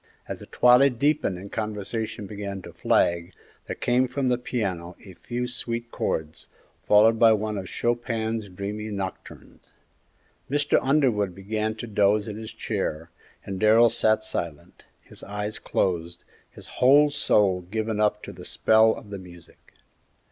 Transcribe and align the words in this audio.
As 0.27 0.39
the 0.39 0.47
twilight 0.47 0.97
deepened 0.97 1.37
and 1.37 1.51
conversation 1.51 2.25
began 2.25 2.63
to 2.63 2.73
flag, 2.73 3.33
there 3.67 3.75
came 3.75 4.07
from 4.07 4.29
the 4.29 4.37
piano 4.39 4.95
a 5.05 5.13
few 5.13 5.47
sweet 5.47 5.91
chords, 5.91 6.47
followed 6.81 7.19
by 7.19 7.33
one 7.33 7.55
of 7.55 7.67
Chopin's 7.69 8.49
dreamy 8.49 8.89
nocturnes. 8.89 9.61
Mr. 10.49 10.79
Underwood 10.81 11.35
began 11.35 11.75
to 11.75 11.85
doze 11.85 12.27
in 12.27 12.35
his 12.37 12.51
chair, 12.51 13.11
and 13.45 13.59
Darrell 13.59 13.89
sat 13.89 14.23
silent, 14.23 14.85
his 15.03 15.21
eyes 15.23 15.59
closed, 15.59 16.23
his 16.49 16.65
whole 16.81 17.11
soul 17.11 17.61
given 17.69 17.99
up 17.99 18.23
to 18.23 18.31
the 18.33 18.43
spell 18.43 18.95
of 18.95 19.11
the 19.11 19.19
music. 19.19 19.73